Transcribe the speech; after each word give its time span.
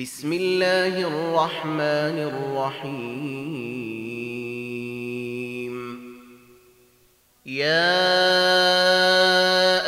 بسم 0.00 0.32
الله 0.32 0.94
الرحمن 0.98 2.18
الرحيم. 2.32 3.34
يا 7.46 7.92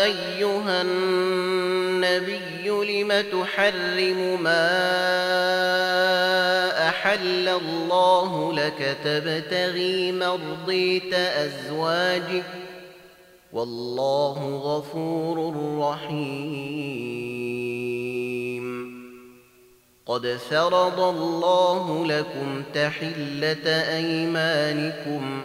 أيها 0.04 0.82
النبي 0.82 2.68
لم 2.68 3.10
تحرم 3.32 4.42
ما 4.42 4.68
أحل 6.88 7.48
الله 7.48 8.52
لك 8.52 8.96
تبتغي 9.04 10.12
مرضيه 10.12 11.16
أزواجك؟ 11.16 12.44
والله 13.52 14.56
غفور 14.56 15.54
رحيم. 15.78 16.81
قد 20.06 20.38
فرض 20.50 21.00
الله 21.00 22.06
لكم 22.06 22.62
تحله 22.74 23.96
ايمانكم 23.96 25.42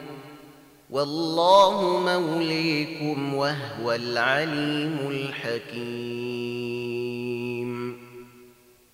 والله 0.89 1.99
موليكم 1.99 3.33
وهو 3.33 3.91
العليم 3.91 4.97
الحكيم 5.11 6.47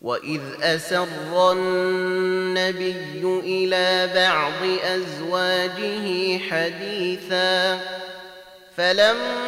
واذ 0.02 0.41
اسر 0.61 1.52
النبي 1.52 3.23
إلى 3.23 4.11
بعض 4.16 4.63
ازواجه 4.83 6.38
حديثا 6.38 7.80
فلما 8.77 9.42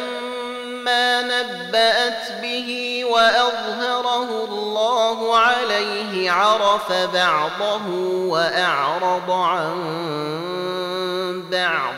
نبأت 1.22 2.32
به 2.42 3.00
وأظهره 3.04 4.44
الله 4.44 5.38
عليه 5.38 6.30
عرف 6.30 6.92
بعضه 6.92 7.86
وأعرض 8.28 9.30
عن 9.30 9.74
بعض. 11.50 11.94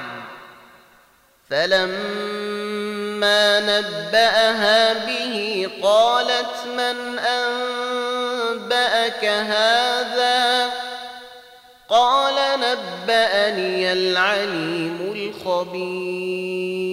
فلما 1.50 3.60
نبأها 3.60 5.06
به 5.06 5.68
قالت 5.82 6.66
من 6.66 7.18
أنبأك 7.18 9.24
هذا؟ 9.24 10.70
قال 11.88 12.34
نبأني 12.60 13.92
العليم 13.92 15.32
الخبير. 15.46 16.88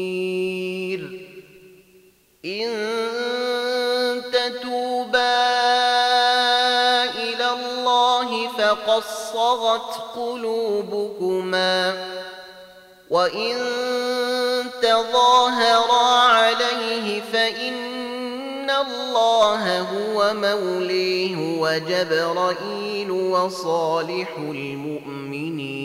صغت 9.45 9.93
قلوبكما 10.15 11.77
وإن 13.09 13.55
تظاهرا 14.81 16.19
عليه 16.19 17.21
فإن 17.21 18.69
الله 18.69 19.79
هو 19.79 20.33
موليه 20.33 21.59
وجبرائيل 21.59 23.11
وصالح 23.11 24.37
المؤمنين 24.37 25.75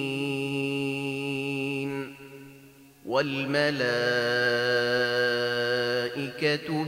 والملائكة 3.06 3.74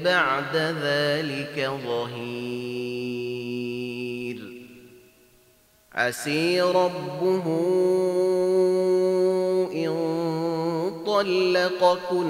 بعد 0.04 0.56
ذلك 0.56 1.70
ظهير 1.86 2.91
عسي 5.94 6.60
ربه 6.60 7.44
إن 9.74 9.92
طلقكن 11.06 12.24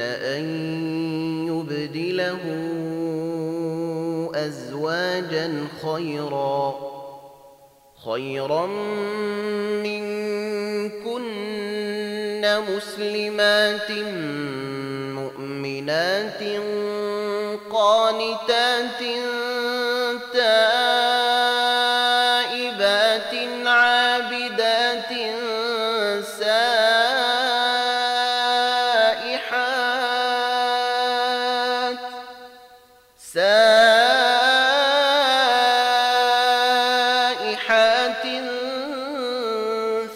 أن 0.00 0.44
يبدله 1.48 2.40
أزواجا 4.34 5.66
خيرا 5.82 6.74
خيرا 8.04 8.66
منكن 9.82 11.28
مسلمات 12.76 13.90
مؤمنات 15.18 16.42
قانتات 17.70 19.02
سائحات 33.34 33.44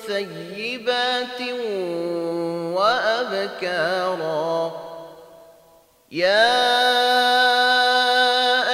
ثيبات 0.07 1.41
وأبكارا. 2.79 4.73
يا 6.13 6.53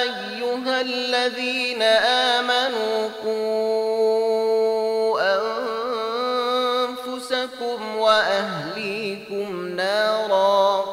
أيها 0.01 0.81
الذين 0.81 1.81
آمنوا 1.81 3.09
قوا 3.23 3.99
أنفسكم 6.95 7.79
وأهليكم 7.97 9.67
نارا. 9.67 10.85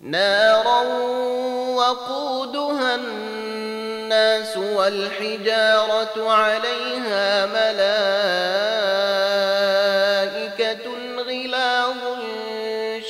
نارا 0.00 0.47
وقودها 1.88 2.94
الناس 2.94 4.56
والحجارة 4.56 6.30
عليها 6.30 7.46
ملائكة 7.46 7.88
غلاظ 11.18 11.96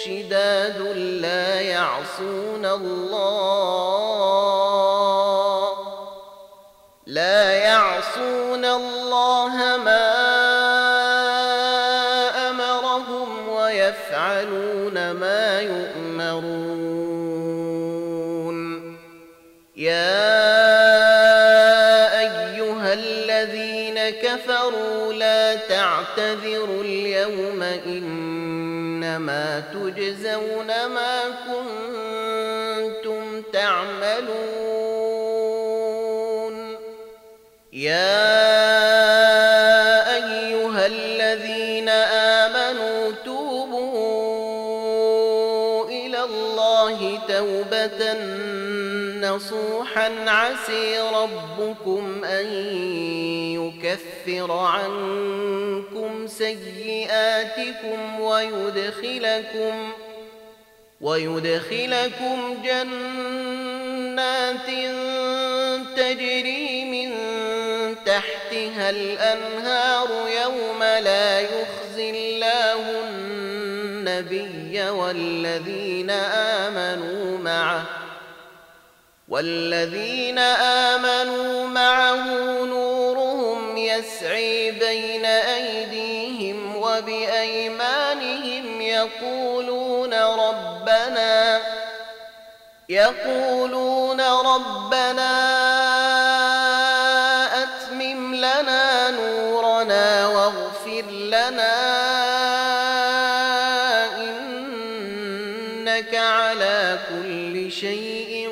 شداد 0.04 0.80
لا 1.22 1.60
يعصون 1.60 2.66
الله 2.66 3.48
لا 7.06 7.52
يعصون 7.52 8.64
الله 8.64 9.76
ما 9.76 10.08
أمرهم 12.50 13.48
ويفعلون 13.48 15.10
ما 15.10 15.60
يؤمرون 15.60 17.17
لا 25.28 25.54
تعتذروا 25.54 26.82
اليوم 26.82 27.62
إنما 27.86 29.62
تجزون 29.74 30.66
ما 30.66 31.22
كنتم 31.48 33.22
تعملون. 33.52 34.38
يا 37.72 38.38
أيها 40.16 40.86
الذين 40.86 41.88
آمنوا 42.38 43.12
توبوا 43.24 44.28
إلى 45.88 46.24
الله 46.24 47.18
توبة 47.28 48.14
نصوحا 49.38 50.10
عسي 50.26 50.98
ربكم 50.98 52.24
أن 52.24 52.46
يكفر 53.54 54.52
عنكم 54.52 56.26
سيئاتكم 56.26 58.20
ويدخلكم 58.20 59.90
ويدخلكم 61.00 62.62
جنات 62.64 64.66
تجري 65.96 66.84
من 66.84 67.14
تحتها 68.06 68.90
الأنهار 68.90 70.08
يوم 70.42 70.82
لا 70.82 71.40
يخزي 71.40 72.10
الله 72.10 73.00
النبي 73.08 74.90
والذين 74.90 76.10
آمنوا 76.10 77.38
معه 77.38 78.07
والذين 79.28 80.38
آمنوا 80.38 81.66
معه 81.66 82.24
نورهم 82.64 83.76
يسعي 83.76 84.70
بين 84.70 85.24
أيديهم 85.24 86.76
وبأيمانهم 86.76 88.80
يقولون 88.80 90.14
ربنا 90.14 91.60
يقولون 92.88 94.20
ربنا 94.20 95.32
أتمم 97.62 98.34
لنا 98.34 99.10
نورنا 99.10 100.28
واغفر 100.28 101.04
لنا 101.10 101.78
إنك 104.16 106.14
على 106.14 106.98
كل 107.08 107.72
شيء 107.72 108.48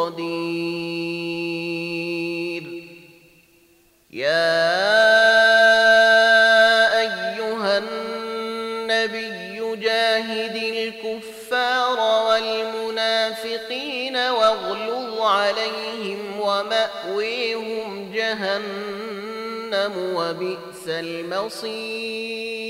قدير. 0.00 1.60
يا 4.10 4.60
أيها 7.00 7.78
النبي 7.78 9.76
جاهد 9.76 10.56
الكفار 10.56 11.98
والمنافقين 12.28 14.16
واغلظ 14.16 15.20
عليهم 15.20 16.40
ومأويهم 16.40 18.12
جهنم 18.14 19.92
وبئس 20.14 20.88
المصير. 20.88 22.69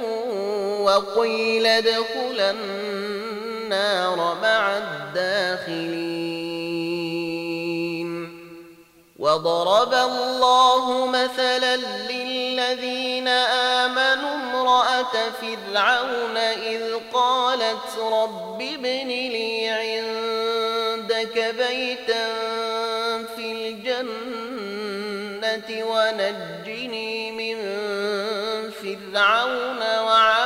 وقيل 1.01 1.65
ادخلا 1.65 2.51
النار 2.51 4.37
مع 4.41 4.77
الداخلين. 4.77 6.21
وضرب 9.19 9.93
الله 9.93 11.05
مثلا 11.05 11.75
للذين 12.09 13.27
آمنوا 13.27 14.35
امرأة 14.35 15.13
فرعون 15.41 16.37
إذ 16.37 16.83
قالت 17.13 17.97
رب 17.99 18.61
ابن 18.61 19.07
لي 19.07 19.69
عندك 19.69 21.55
بيتا 21.57 22.27
في 23.35 23.51
الجنة 23.51 24.51
ونجني 25.85 27.31
من 27.31 27.57
فرعون 28.71 29.79
وعمله 29.79 30.40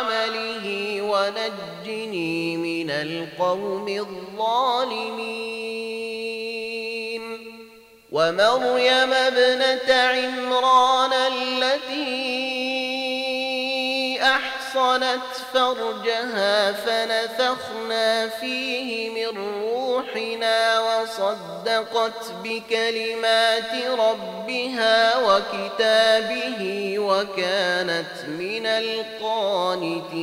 ونجني 1.15 2.57
من 2.57 2.89
القوم 2.89 3.87
الظالمين. 3.87 5.55
ومريم 8.11 9.13
ابنة 9.13 9.93
عمران 9.93 11.13
التي 11.13 12.45
أحصنت 14.21 15.21
فرجها 15.53 16.71
فنفخنا 16.71 18.27
فيه 18.27 19.09
من 19.09 19.37
روحنا 19.61 20.79
وصدقت 20.79 22.31
بكلمات 22.43 23.73
ربها 23.99 25.17
وكتابه 25.17 26.61
وكانت 26.99 28.15
من 28.27 28.65
القانتين. 28.65 30.15